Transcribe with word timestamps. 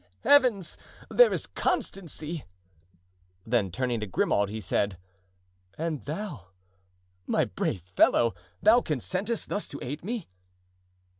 Heavens! 0.23 0.79
there 1.11 1.31
is 1.31 1.45
constancy!" 1.45 2.45
Then 3.45 3.69
turning 3.71 3.99
to 3.99 4.07
Grimaud, 4.07 4.49
he 4.49 4.59
said: 4.59 4.97
"And 5.77 6.01
thou, 6.01 6.47
my 7.27 7.45
brave 7.45 7.81
fellow, 7.83 8.33
thou 8.63 8.81
consentest 8.81 9.47
thus 9.49 9.67
to 9.67 9.79
aid 9.79 10.03
me?" 10.03 10.27